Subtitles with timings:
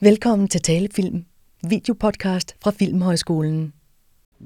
[0.00, 1.24] Velkommen til Talefilm,
[1.68, 3.74] videopodcast fra Filmhøjskolen.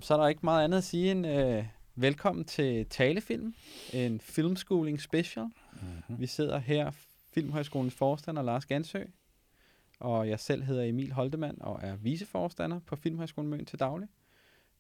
[0.01, 3.55] Så er der ikke meget andet at sige end øh, velkommen til Talefilm,
[3.93, 5.45] en filmschooling special.
[5.45, 6.21] Mm-hmm.
[6.21, 6.91] Vi sidder her,
[7.35, 9.03] Filmhøjskolens forstander Lars Gansø,
[10.01, 14.09] og jeg selv hedder Emil Holdemann og er viceforstander på Filmhøjskolen Møn til daglig,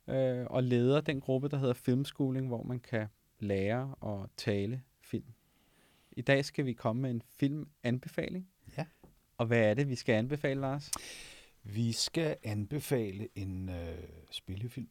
[0.08, 3.06] øh, og leder den gruppe, der hedder Filmschooling, hvor man kan
[3.38, 5.32] lære og tale film.
[6.12, 8.48] I dag skal vi komme med en filmanbefaling.
[9.40, 10.90] Og hvad er det, vi skal anbefale, Lars?
[11.62, 14.88] Vi skal anbefale en øh, spillefilm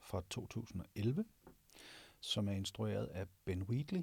[0.00, 1.24] fra 2011,
[2.20, 4.02] som er instrueret af Ben Wheatley,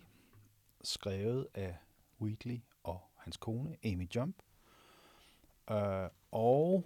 [0.83, 1.75] skrevet af
[2.21, 4.35] Wheatley og hans kone, Amy Jump,
[5.71, 6.83] øh, og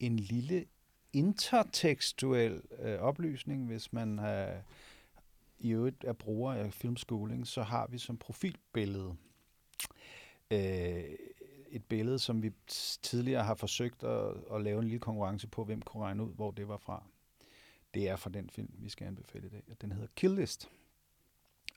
[0.00, 0.66] en lille
[1.12, 4.62] intertekstuel øh, oplysning, hvis man øh,
[5.58, 9.16] i øvrigt er bruger af filmskoling, så har vi som profilbillede
[10.50, 11.04] øh,
[11.74, 12.52] et billede, som vi
[13.02, 16.50] tidligere har forsøgt at, at lave en lille konkurrence på, hvem kunne regne ud, hvor
[16.50, 17.02] det var fra.
[17.94, 19.62] Det er fra den film, vi skal anbefale i dag.
[19.80, 20.68] Den hedder Kill List.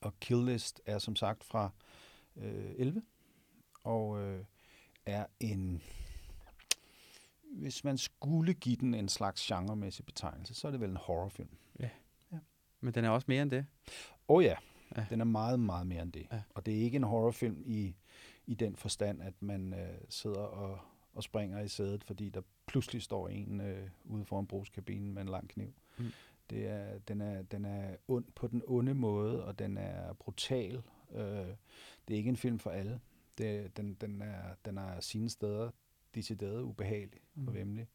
[0.02, 1.70] Og Kill List er som sagt fra
[2.36, 3.02] øh, 11,
[3.84, 4.44] og øh,
[5.06, 5.82] er en,
[7.54, 11.50] hvis man skulle give den en slags genremæssig betegnelse, så er det vel en horrorfilm.
[12.82, 13.66] Men den er også mere end det.
[14.28, 14.56] Åh oh ja,
[14.96, 15.06] Ja.
[15.10, 16.28] den er meget, meget mere end det.
[16.32, 16.42] Ja.
[16.50, 17.96] Og det er ikke en horrorfilm i,
[18.48, 20.80] i den forstand, at man øh, sidder og,
[21.14, 25.28] og springer i sædet, fordi der pludselig står en øh, ude foran brugskabinen med en
[25.30, 25.74] lang kniv.
[25.98, 26.06] Mm.
[26.50, 30.82] Det er, den, er, den er ond på den onde måde, og den er brutal.
[31.12, 31.22] Øh,
[32.08, 33.00] det er ikke en film for alle.
[33.38, 35.72] Det, den, den, er, den er sine steder
[36.16, 37.48] decideret ubehagelig Mm.
[37.48, 37.88] og vemmelig.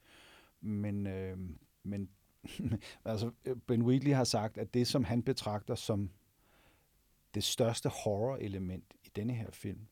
[0.61, 1.39] Men, øh,
[1.83, 2.09] men
[3.05, 3.31] altså,
[3.67, 6.11] Ben Wheatley har sagt, at det, som han betragter som
[7.35, 9.87] det største horror-element i denne her film,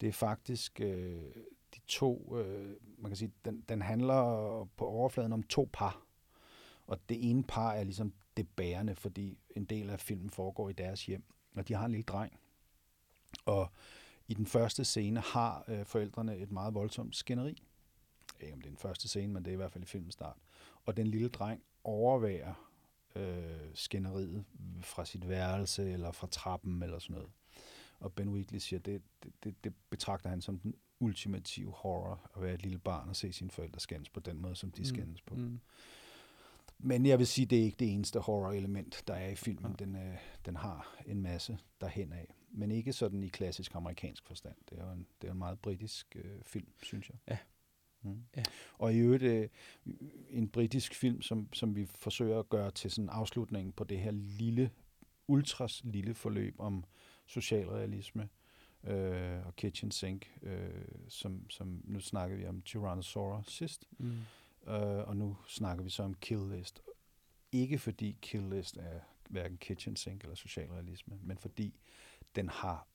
[0.00, 1.22] det er faktisk øh,
[1.74, 4.22] de to, øh, man kan sige, den, den handler
[4.76, 6.02] på overfladen om to par.
[6.86, 10.72] Og det ene par er ligesom det bærende, fordi en del af filmen foregår i
[10.72, 11.24] deres hjem.
[11.56, 12.40] Og de har en lille dreng.
[13.44, 13.72] Og
[14.28, 17.62] i den første scene har øh, forældrene et meget voldsomt skænderi.
[18.40, 19.84] Jeg ved ikke, om det er den første scene, men det er i hvert fald
[19.84, 20.36] i filmens start.
[20.84, 22.70] Og den lille dreng overværer
[23.14, 24.44] øh, skænderiet
[24.80, 27.30] fra sit værelse eller fra trappen eller sådan noget.
[28.00, 32.42] Og Ben Wheatley siger, det, det, det, det betragter han som den ultimative horror at
[32.42, 35.22] være et lille barn og se sine forældre skændes på den måde, som de skændes
[35.22, 35.34] på.
[35.34, 35.60] Mm.
[36.78, 39.74] Men jeg vil sige, det er ikke det eneste horror-element, der er i filmen.
[39.80, 39.84] Ja.
[39.84, 40.16] Den, øh,
[40.46, 42.34] den har en masse derhen af.
[42.50, 44.56] Men ikke sådan i klassisk amerikansk forstand.
[44.70, 47.18] Det er jo en, det er en meget britisk øh, film, synes jeg.
[47.28, 47.38] Ja.
[48.02, 48.24] Mm.
[48.36, 48.42] Ja.
[48.78, 49.48] Og i øvrigt øh,
[50.30, 54.10] en britisk film, som, som vi forsøger at gøre til sådan afslutningen på det her
[54.10, 54.70] lille,
[55.28, 56.84] ultras lille forløb om
[57.30, 58.28] socialrealisme
[58.84, 63.84] øh, og kitchen sink, øh, som, som nu snakker vi om Tyrannosaurus sidst.
[63.98, 64.18] Mm.
[64.66, 66.82] Øh, og nu snakker vi så om Kill List.
[67.52, 71.80] Ikke fordi Kill List er hverken kitchen sink eller socialrealisme, men fordi
[72.36, 72.86] den har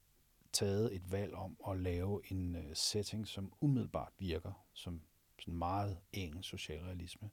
[0.54, 5.02] taget et valg om at lave en uh, setting, som umiddelbart virker som
[5.40, 7.30] sådan meget engelsk socialrealisme,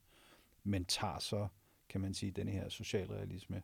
[0.65, 1.49] men tager så,
[1.89, 3.63] kan man sige, denne her socialrealisme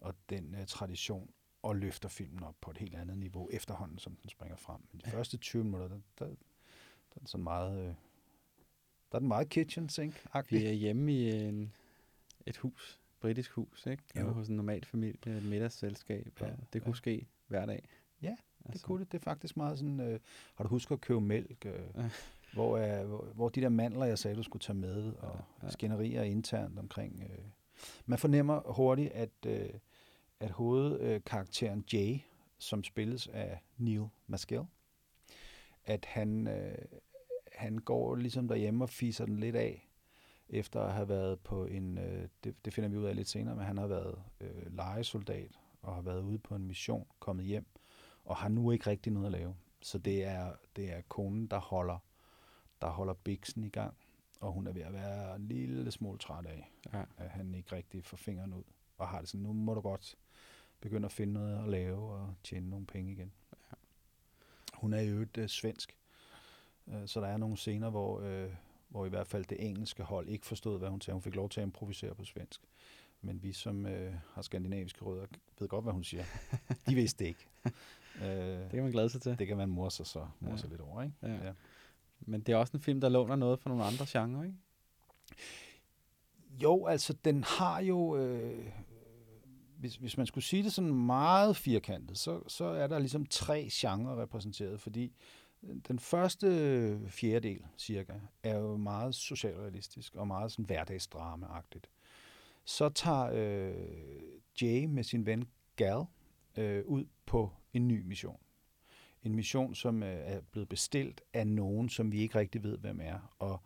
[0.00, 1.30] og den uh, tradition
[1.62, 4.80] og løfter filmen op på et helt andet niveau efterhånden, som den springer frem.
[4.92, 5.16] Men de Ja.
[5.18, 6.32] første 20 minutter, der, der, der
[7.14, 7.78] er den sådan meget...
[7.80, 7.94] Øh,
[9.12, 11.72] der er den meget kitchen sink Vi er hjemme i en,
[12.46, 14.02] et hus, britisk hus, ikke?
[14.20, 14.32] Jo.
[14.32, 16.96] Hos en normal familie, et middagsselskab, Ja, og det kunne ja.
[16.96, 17.88] ske hver dag.
[18.22, 18.38] Ja, Det
[18.70, 19.12] Altså, kunne det.
[19.12, 20.00] Det er faktisk meget sådan...
[20.00, 20.20] Øh,
[20.54, 21.66] har du husket at købe mælk?
[21.66, 22.10] Øh, Ja.
[22.52, 25.66] hvor, er, hvor, hvor de der mandler, jeg sagde, du skulle tage med, og ja,
[25.66, 25.70] ja.
[25.70, 27.22] skænderier internt omkring...
[27.22, 27.44] Øh.
[28.06, 29.68] Man fornemmer hurtigt, at, øh,
[30.40, 32.18] at hovedkarakteren Jay,
[32.58, 34.64] som spilles af Neil Maskell,
[35.84, 36.78] at han, øh,
[37.52, 39.88] han går ligesom derhjemme og fiser den lidt af,
[40.48, 43.56] efter at have været på en, øh, det, det finder vi ud af lidt senere,
[43.56, 47.66] men han har været øh, legesoldat og har været ude på en mission, kommet hjem,
[48.24, 49.56] og har nu ikke rigtig noget at lave.
[49.82, 51.98] Så det er, det er konen, der holder,
[52.80, 53.94] der holder biksen i gang,
[54.40, 57.02] og hun er ved at være en lille smule træt af, Ja.
[57.16, 58.62] at han ikke rigtig får fingeren ud,
[58.98, 60.16] og har det sådan, nu må du godt
[60.80, 63.32] begynde at finde noget at lave og tjene nogle penge igen.
[64.74, 65.96] Hun er jo øvrigt øh, svensk,
[66.88, 68.50] øh, så der er nogle scener, hvor, øh,
[68.88, 71.14] hvor i hvert fald det engelske hold ikke forstod, hvad hun sagde.
[71.14, 72.60] Hun fik lov til at improvisere på svensk.
[73.20, 75.26] Men vi, som øh, har skandinaviske rødder,
[75.60, 76.24] ved godt, hvad hun siger.
[76.88, 77.46] De vidste det ikke.
[78.22, 78.28] Øh,
[78.60, 79.38] Det kan man glæde sig til.
[79.38, 80.70] det kan man morse så morse Ja.
[80.70, 81.14] lidt over, ikke?
[81.22, 81.34] Ja.
[81.46, 81.52] Ja.
[82.20, 84.56] Men det er også en film, der låner noget fra nogle andre genrer, ikke?
[86.62, 88.66] Jo, altså den har jo, øh,
[89.78, 93.68] hvis, hvis man skulle sige det sådan meget firkantet, så, så er der ligesom tre
[93.72, 95.12] genrer repræsenteret, fordi
[95.62, 101.90] øh, Den første fjerdedel, cirka, er jo meget socialrealistisk og meget sådan hverdagsdrama-agtigt.
[102.64, 103.74] Så tager øh,
[104.62, 106.04] Jay med sin ven Gal
[106.56, 108.40] øh, ud på en ny mission.
[109.22, 113.00] En mission, som øh, er blevet bestilt af nogen, som vi ikke rigtig ved, hvem
[113.02, 113.34] er.
[113.38, 113.62] Og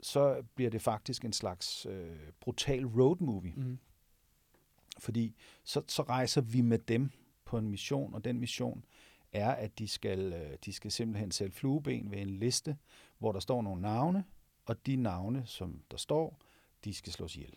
[0.00, 3.52] så bliver det faktisk en slags øh, brutal road movie.
[3.56, 3.78] Mm.
[4.98, 5.34] Fordi
[5.64, 7.10] så, så rejser vi med dem
[7.44, 8.84] på en mission, og den mission
[9.32, 12.76] er, at de skal, øh, de skal simpelthen sætte flueben ved en liste,
[13.18, 14.24] hvor der står nogle navne,
[14.64, 16.38] og de navne, som der står,
[16.84, 17.54] de skal slås ihjel.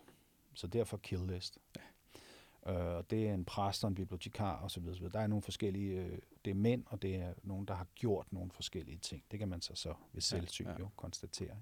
[0.54, 1.58] Så derfor kill list.
[1.76, 1.82] Ja.
[2.68, 4.88] Uh, det er en præst og en bibliotekar osv.
[4.88, 5.10] osv.
[5.10, 8.34] Der er nogle forskellige, øh, det er mænd, og det er nogen, der har gjort
[8.34, 9.24] nogle forskellige ting.
[9.32, 10.80] Det kan man så så ved selvsyn ja, ja.
[10.80, 11.56] jo konstatere.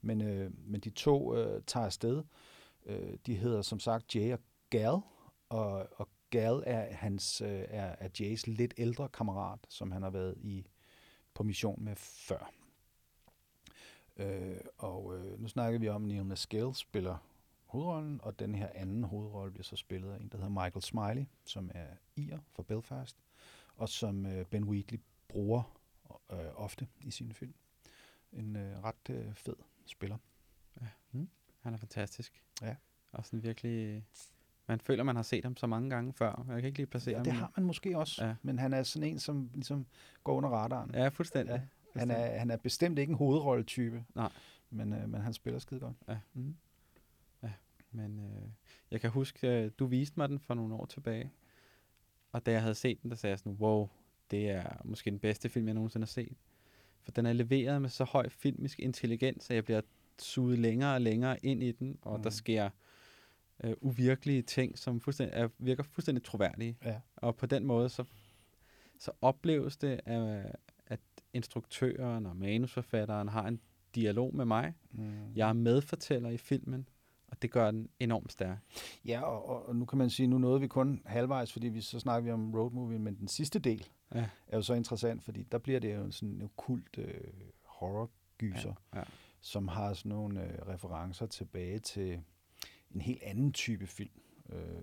[0.00, 2.22] Men, øh, men de to øh, tager afsted.
[2.86, 4.40] Øh, de hedder som sagt Jay og
[4.72, 5.00] Gal,
[5.48, 10.10] og, og Gal er, hans, øh, er, er Jays lidt ældre kammerat, som han har
[10.10, 10.66] været i
[11.34, 12.52] på mission med før.
[14.16, 17.18] Øh, og øh, nu snakker vi om, at Neil Maskell spiller
[17.64, 21.24] hovedrollen, og den her anden hovedrolle bliver så spillet af en, der hedder Michael Smiley,
[21.44, 21.86] som er
[22.16, 23.16] ir for Belfast,
[23.76, 25.78] og som øh, Ben Wheatley bruger
[26.32, 27.54] øh, ofte i sine film.
[28.32, 30.18] En øh, ret øh, fed spiller.
[30.80, 30.86] Ja.
[31.12, 31.28] Mm.
[31.60, 32.42] Han er fantastisk.
[32.62, 32.76] Ja.
[33.12, 34.06] Og sådan virkelig...
[34.68, 36.44] Man føler, man har set ham så mange gange før.
[36.48, 37.24] Jeg kan ikke lige placere Ja, ham.
[37.24, 38.34] det har man måske også, Ja.
[38.42, 39.86] men han er sådan en, som ligesom
[40.24, 40.90] går under radaren.
[40.94, 41.52] Ja, fuldstændig.
[41.94, 41.98] Ja.
[42.00, 44.30] Han, er, han er bestemt ikke en hovedrolletype, Nej.
[44.70, 45.96] men, øh, men han spiller skide godt.
[46.08, 46.18] Ja.
[46.34, 46.56] Mm.
[47.42, 47.50] ja.
[47.92, 48.48] Men øh,
[48.90, 51.32] jeg kan huske, øh, du viste mig den for nogle år tilbage.
[52.32, 53.88] Og da jeg havde set den, der sagde jeg sådan, wow,
[54.30, 56.36] det er måske den bedste film, jeg nogensinde har set.
[57.00, 59.80] For den er leveret med så høj filmisk intelligens, at jeg bliver
[60.18, 62.22] suget længere og længere ind i den, og mm.
[62.22, 62.34] der Mm.
[62.34, 62.70] sker
[63.62, 66.76] øh, uvirkelige ting, som fuldstændig, er, virker fuldstændig troværdige.
[66.84, 67.00] Ja.
[67.16, 68.04] Og på den måde, så,
[68.98, 70.56] så opleves det, at,
[70.86, 71.00] at
[71.32, 73.60] instruktøren og manusforfatteren har en
[73.94, 74.74] dialog med mig.
[74.90, 75.34] Mm.
[75.36, 76.88] Jeg er medfortæller i filmen,
[77.26, 78.58] og det gør den enormt stærk.
[79.04, 81.80] Ja, og, og, og nu kan man sige, nu nåede vi kun halvvejs, fordi vi
[81.80, 84.28] så snakker vi om road movie, men den sidste del Ja.
[84.46, 87.14] er jo så interessant, fordi der bliver det jo sådan en okult øh,
[87.64, 89.04] horror-gyser, Ja, ja.
[89.40, 92.20] som har sådan nogle øh, referencer tilbage til
[92.94, 94.20] en helt anden type film.
[94.52, 94.82] Øh,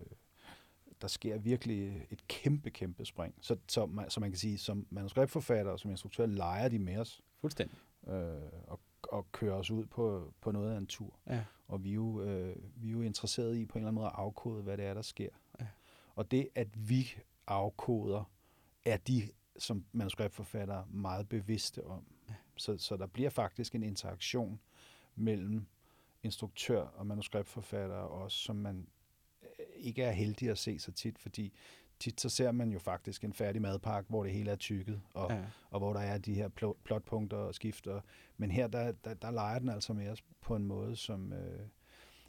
[1.01, 3.35] der sker virkelig et kæmpe, kæmpe spring.
[3.41, 6.97] Så, så, man, så man kan sige, som manuskriptforfatter og som instruktør, leger de med
[6.97, 7.77] os Fuldstændig.
[8.07, 11.19] øh, og, og kører os ud på, på noget af en tur.
[11.27, 11.43] Ja.
[11.67, 14.07] Og vi er, jo, øh, vi er jo interesserede i på en eller anden måde
[14.07, 15.29] at afkode, hvad det er, der sker.
[15.59, 15.65] Ja.
[16.15, 17.17] Og det, at vi
[17.47, 18.31] afkoder,
[18.85, 22.03] er de som manuskriptforfattere meget bevidste om.
[22.29, 22.33] Ja.
[22.57, 24.59] Så, så der bliver faktisk en interaktion
[25.15, 25.65] mellem
[26.23, 28.87] instruktør og manuskriptforfatter også, som man
[29.43, 31.53] øh, ikke er heldig at se så tit, fordi
[31.99, 35.31] tit så ser man jo faktisk en færdig madpakke, hvor det hele er tykket, og,
[35.31, 35.45] Ja.
[35.71, 38.01] og hvor der er de her pl- plotpunkter og skifter.
[38.37, 41.67] Men her, der, der, der leger den altså os på en måde, som, øh,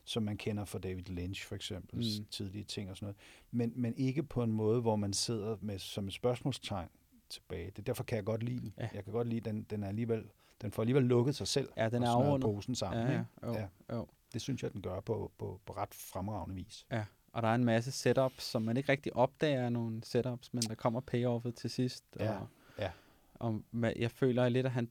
[0.04, 2.24] som man kender fra David Lynch for eksempel, Mm.
[2.30, 3.16] tidlige ting og sådan noget.
[3.50, 6.88] Men, men ikke på en måde, hvor man sidder med som et spørgsmålstegn
[7.28, 7.70] tilbage.
[7.76, 8.74] Det, derfor kan jeg godt lide den.
[8.78, 8.88] Ja.
[8.94, 10.30] Jeg kan godt lide, den, den, er alligevel,
[10.62, 12.44] den får alligevel lukket sig selv Ja, den og er snøret afrundet.
[12.46, 13.06] posen sammen.
[13.06, 13.24] Ja, ja.
[13.46, 13.66] Jo, Ja.
[13.96, 14.06] jo.
[14.32, 16.86] Det synes jeg, den gør på, på, på ret fremragende vis.
[16.90, 20.52] Ja, og der er en masse setups, som man ikke rigtig opdager er nogle setups,
[20.54, 22.04] men der kommer payoffet til sidst.
[22.20, 22.46] Ja, Og,
[22.78, 22.90] ja.
[23.34, 24.90] og ma- jeg føler lidt, at han,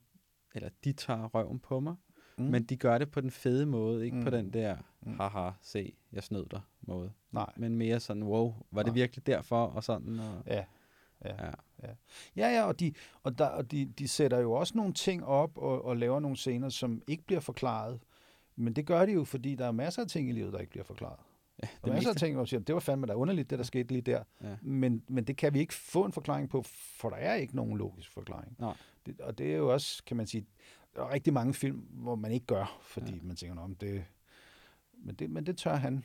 [0.56, 1.96] eller de tager røven på mig,
[2.38, 2.46] Mm.
[2.46, 4.24] men de gør det på den fede måde, ikke mm.
[4.24, 5.14] på den der, Mm.
[5.20, 7.12] haha, se, jeg snød dig måde.
[7.32, 7.52] Nej.
[7.56, 8.94] Men mere sådan, wow, var det Nej.
[8.96, 10.66] virkelig derfor, og sådan, og, Ja.
[11.26, 11.46] Ja.
[11.46, 11.52] ja.
[12.36, 12.94] Ja, ja, og, de,
[13.24, 16.38] og, der, og de, de sætter jo også nogle ting op og, og laver nogle
[16.38, 18.00] scener, som ikke bliver forklaret.
[18.56, 20.70] Men det gør de jo, fordi der er masser af ting i livet, der ikke
[20.70, 21.20] bliver forklaret.
[21.64, 23.60] ja Der er masser af ting, hvor man siger, det var fandme da underligt, det
[23.60, 24.24] der skete lige der.
[24.44, 24.56] Ja.
[24.62, 26.62] Men, men det kan vi ikke få en forklaring på,
[27.00, 28.56] for der er ikke nogen logisk forklaring.
[28.60, 28.74] Nej.
[29.06, 30.46] Det, og det er jo også, kan man sige,
[30.96, 33.16] der er rigtig mange film, hvor man ikke gør, fordi Ja.
[33.18, 33.24] ja.
[33.24, 34.06] man tænker, om det,
[34.94, 36.04] men det, men det tør han,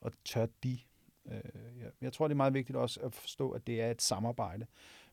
[0.00, 0.78] og det tør de.
[1.26, 4.02] Øh, jeg, jeg tror, det er meget vigtigt også at forstå, at det er et
[4.02, 4.66] samarbejde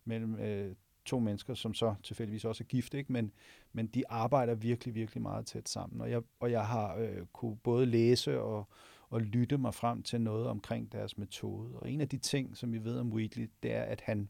[0.05, 0.75] mellem øh,
[1.05, 3.13] to mennesker, som så tilfældigvis også er gift, ikke?
[3.13, 3.31] Men,
[3.73, 6.01] men de arbejder virkelig, virkelig meget tæt sammen.
[6.01, 8.67] Og jeg, og jeg har øh, kunne både læse og,
[9.09, 11.79] og lytte mig frem til noget omkring deres metode.
[11.79, 14.29] Og en af de ting, som vi ved om Wheatley, det er, at han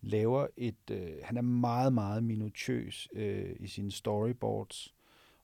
[0.00, 4.94] laver et, øh, han er meget, meget minutiøs øh, i sine storyboards,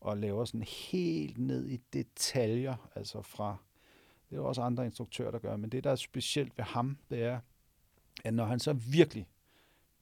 [0.00, 3.56] og laver sådan helt ned i detaljer, altså fra,
[4.34, 6.98] det er der også andre instruktører, der gør, men det, der er specielt ved ham,
[7.10, 7.40] det er,
[8.24, 9.26] at når han så virkelig,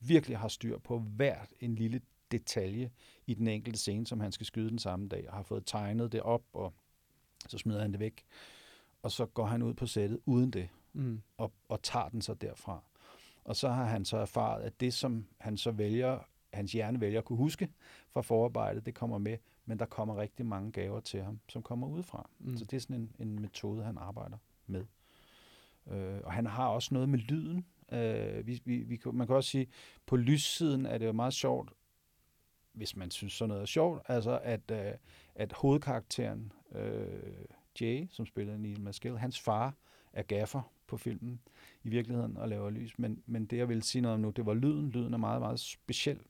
[0.01, 2.91] virkelig har styr på hvert en lille detalje
[3.27, 6.13] i den enkelte scene, som han skal skyde den samme dag, og har fået tegnet
[6.13, 6.73] det op, og
[7.49, 8.25] så smider han det væk,
[9.03, 11.23] og så går han ud på sættet uden det, Mm.
[11.37, 12.83] og, og tager den så derfra.
[13.45, 16.19] Og så har han så erfaret, at det, som han så vælger
[16.53, 17.69] hans hjerne vælger at kunne huske
[18.11, 21.87] fra forarbejdet, det kommer med, men der kommer rigtig mange gaver til ham, som kommer
[21.87, 22.31] udefra.
[22.39, 22.57] Mm.
[22.57, 24.85] Så det er sådan en, en metode, han arbejder med.
[25.87, 27.67] Øh, og han har også noget med lyden.
[27.93, 29.67] Øh, vi, vi, vi, man kan også sige,
[30.07, 31.73] på lyssiden er det jo meget sjovt,
[32.73, 34.93] hvis man synes sådan noget er sjovt, altså at, øh,
[35.35, 37.45] at hovedkarakteren øh,
[37.81, 39.75] Jay, som spiller Neil Maskell, hans far
[40.13, 41.41] er gaffer på filmen
[41.83, 44.47] i virkeligheden og laver lys, men, men det jeg vil sige noget om nu, det
[44.47, 44.91] var lyden.
[44.91, 46.21] Lyden er meget, meget speciel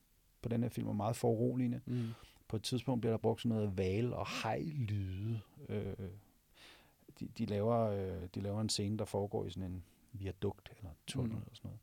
[0.43, 1.81] på den her film, og meget foruroligende.
[1.87, 2.09] Mm.
[2.53, 5.41] På et tidspunkt bliver der brugt sådan noget val- og hej-lyde.
[5.69, 5.95] Øh,
[7.21, 10.91] de, de, laver, øh, de laver en scene, der foregår i sådan en viadukt eller
[11.07, 11.39] tunnel Mm.
[11.39, 11.81] eller sådan noget.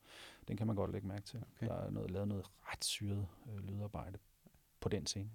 [0.47, 1.39] Den kan man godt lægge mærke til.
[1.55, 1.67] Okay.
[1.67, 4.17] Der er noget, lavet noget ret syret øh, lydarbejde
[4.79, 5.29] på den scene.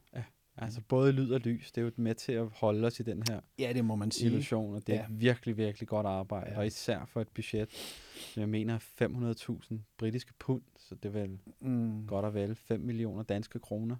[0.57, 3.23] Altså både lyd og lys, det er jo med til at holde os i den
[3.29, 4.26] her Ja, det må man sige.
[4.31, 5.07] illusion, og det er Ja.
[5.11, 6.59] virkelig, virkelig godt arbejde, Ja.
[6.59, 7.71] og især for et budget,
[8.14, 12.07] som jeg mener er 500.000 britiske pund, så det er vel Mm.
[12.07, 13.97] godt og vel 5 millioner danske kroner.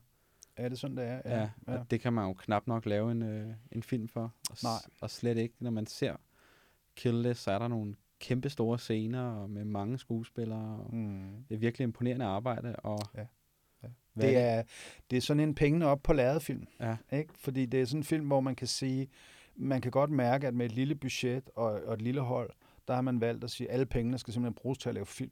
[0.57, 1.21] Er det sådan, det er?
[1.25, 1.49] Ja, ja.
[1.67, 4.35] Og det kan man jo knap nok lave en, øh, en film for.
[4.51, 4.73] Og, Nej.
[5.01, 6.17] og slet ikke, når man ser
[6.97, 10.79] Kill List, så er der nogle kæmpe store scener og med mange skuespillere.
[10.85, 11.45] Og Mm.
[11.49, 12.77] Det er virkelig imponerende arbejde.
[12.77, 13.27] Og Ja,
[13.83, 13.89] ja.
[14.13, 14.63] Hvad Det er,
[15.11, 16.67] det er sådan en pengene op på lærred film.
[16.81, 16.97] Ja.
[17.13, 17.35] Ikke?
[17.39, 19.09] Fordi det er sådan en film, hvor man kan sige,
[19.57, 22.51] man kan godt mærke, at med et lille budget og, og et lille hold,
[22.89, 25.07] der har man valgt at sige, at alle pengene skal simpelthen bruges til at lave
[25.07, 25.31] film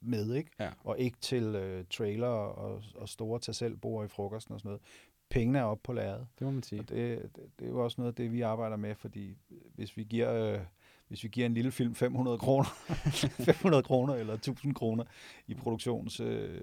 [0.00, 0.50] med, ikke?
[0.60, 0.70] Ja.
[0.84, 3.74] og ikke til øh, trailer og, og store tag selv
[4.04, 4.82] i frokosten og sådan noget.
[5.30, 6.18] Pengene er op på lærred.
[6.38, 6.80] det må man sige.
[6.80, 9.36] Og det, det, det er jo også noget af det, vi arbejder med, fordi
[9.74, 10.60] hvis vi giver, øh,
[11.08, 12.68] hvis vi giver en lille film 500 kroner,
[13.52, 15.04] 500 kroner eller 1000 kroner
[15.46, 16.60] i produktions, øh,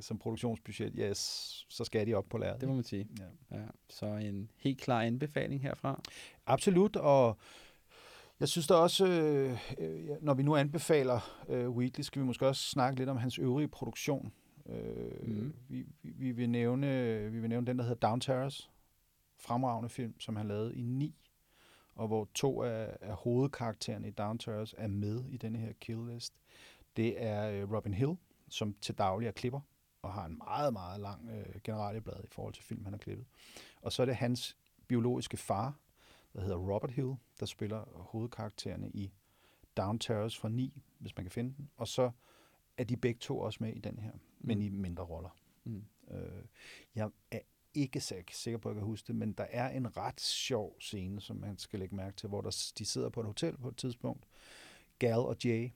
[0.00, 2.60] som produktionsbudget, ja, s- så skal de op på lærret.
[2.60, 3.08] Det må man sige.
[3.50, 3.56] Ja.
[3.58, 6.00] Ja, så en helt klar anbefaling herfra.
[6.46, 7.38] Absolut, og
[8.40, 12.46] jeg synes da også, øh, øh, når vi nu anbefaler øh, Wheatley, skal vi måske
[12.46, 14.32] også snakke lidt om hans øvrige produktion.
[14.66, 15.54] Øh, mm.
[15.68, 16.86] vi, vi, vi, vil nævne,
[17.32, 18.70] vi vil nævne den, der hedder Down Terrace,
[19.38, 21.14] fremragende film, som han lavede i 9,
[21.94, 26.06] og hvor to af, af hovedkaraktererne i Down Terrace er med i denne her kill
[26.06, 26.34] list.
[26.96, 28.16] Det er øh, Robin Hill,
[28.48, 29.60] som til daglig er klipper,
[30.02, 33.26] og har en meget, meget lang øh, generalieblad i forhold til film, han har klippet.
[33.82, 34.56] Og så er det hans
[34.88, 35.74] biologiske far,
[36.34, 39.12] der hedder Robert Hill, der spiller hovedkaraktererne i
[39.76, 41.70] Down Terrace fra 9, hvis man kan finde den.
[41.76, 42.10] Og så
[42.76, 44.64] er de begge to også med i den her, men Mm.
[44.64, 45.36] i mindre roller.
[45.64, 45.84] Mm.
[46.10, 46.44] Øh,
[46.94, 47.38] jeg er
[47.74, 50.80] ikke sik- sikker på, at jeg kan huske det, men der er en ret sjov
[50.80, 53.68] scene, som man skal lægge mærke til, hvor der, de sidder på et hotel på
[53.68, 54.26] et tidspunkt,
[54.98, 55.70] Gal og Jay,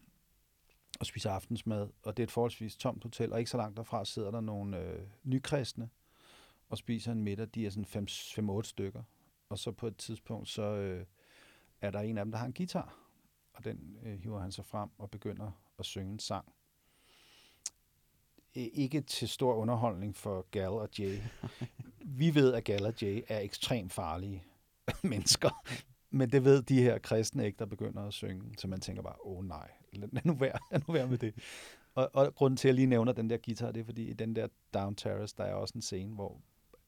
[1.00, 4.04] og spiser aftensmad, og det er et forholdsvis tomt hotel, og ikke så langt derfra
[4.04, 5.90] sidder der nogle øh, nykristne
[6.68, 7.48] og spiser en middag.
[7.54, 8.08] De er sådan
[8.60, 9.02] 5-8 stykker.
[9.48, 11.06] Og så på et tidspunkt, så øh,
[11.80, 12.98] er der en af dem, der har en guitar,
[13.54, 16.52] og den øh, hiver han så frem og begynder at synge en sang.
[18.54, 21.18] Ikke til stor underholdning for Gal og Jay.
[22.20, 24.44] Vi ved, at Gal og Jay er ekstremt farlige
[25.02, 25.50] mennesker,
[26.10, 28.54] men det ved de her kristne ikke, der begynder at synge.
[28.58, 31.34] Så man tænker bare, åh oh, nej, lad nu være, lad nu være med det.
[31.94, 34.12] Og, og grunden til, at jeg lige nævner den der guitar, det er fordi i
[34.12, 36.40] den der Down Terrace, der er også en scene, hvor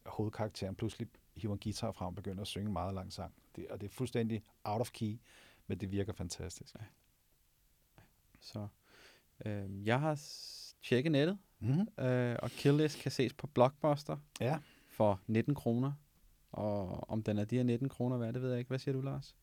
[0.07, 3.35] hovedkarakteren pludselig hiver en guitar frem og begynder at synge meget lang sang.
[3.57, 5.19] Det, og det er fuldstændig out of key,
[5.67, 6.77] men det virker fantastisk.
[8.41, 8.69] Så
[9.47, 10.21] øh, jeg har
[10.83, 12.05] tjekket nettet, Mm-hmm.
[12.05, 14.59] øh, og Kill List kan ses på Blockbuster Ja.
[14.89, 15.93] for 19 kroner.
[16.53, 18.69] Og om den er de her 19 kroner værd, det ved jeg ikke.
[18.69, 19.37] Hvad siger du, Lars?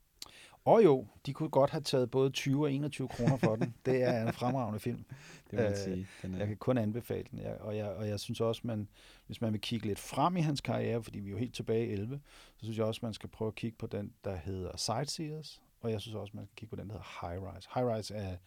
[0.67, 3.73] Og jo, de kunne godt have taget både 20 og 21 kroner for den.
[3.85, 5.05] Det er en fremragende film.
[5.51, 6.07] Det vil jeg Øh, sige.
[6.21, 8.87] Den er, Jeg kan kun anbefale den, jeg, og, jeg, og jeg synes også, man,
[9.27, 11.87] hvis man vil kigge lidt frem i hans karriere, fordi vi er jo helt tilbage
[11.87, 12.19] i 11,
[12.57, 15.91] så synes jeg også, man skal prøve at kigge på den, der hedder Sightseers, og
[15.91, 17.69] jeg synes også, man skal kigge på den, der hedder High Rise.
[17.73, 18.37] High Rise er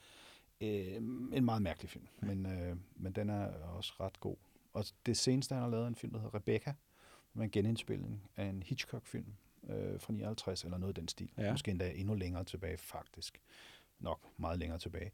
[0.61, 0.97] øh,
[1.33, 3.47] en meget mærkelig film, men, øh, men den er
[3.77, 4.37] også ret god.
[4.73, 6.75] Og det seneste, han har lavet, en film, der hedder Rebecca,
[7.39, 9.35] er en genindspilning af en Hitchcock-film
[9.69, 11.31] øh, fra 59, eller noget i den stil.
[11.39, 11.51] Ja.
[11.51, 13.41] Måske endda endnu længere tilbage, faktisk.
[13.99, 15.11] Nok meget længere tilbage.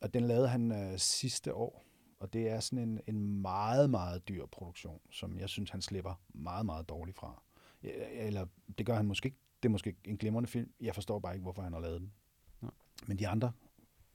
[0.00, 1.84] Og den lavede han øh, sidste år,
[2.20, 6.14] og det er sådan en, en meget, meget dyr produktion, som jeg synes, han slipper
[6.28, 7.42] meget, meget dårligt fra.
[7.82, 8.46] Eller
[8.78, 9.38] det gør han måske ikke.
[9.62, 10.72] Det er måske en glimrende film.
[10.80, 12.12] Jeg forstår bare ikke, hvorfor han har lavet den.
[12.60, 12.68] Nå.
[13.06, 13.52] Men de andre,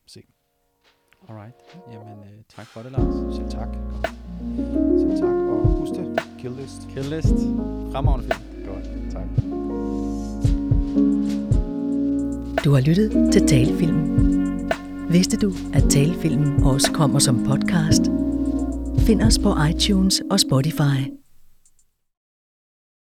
[0.05, 0.23] se.
[1.29, 1.55] Alright.
[1.91, 3.35] Jamen, øh, tak for det, Lars.
[3.35, 3.73] Selv tak.
[4.99, 5.35] Selv tak.
[5.35, 6.19] Og husk det.
[6.39, 6.81] Kill list.
[6.89, 7.39] Kill List.
[7.93, 8.52] Fremragende film.
[9.11, 9.23] Tak.
[12.65, 14.13] Du har lyttet til Talefilm.
[15.09, 18.01] Vidste du, at Talefilm også kommer som podcast?
[18.99, 21.22] Find os på iTunes og Spotify.